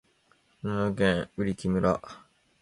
[0.63, 2.01] 長野県売木村